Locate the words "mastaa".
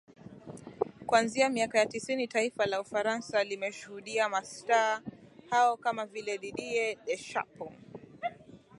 4.29-5.01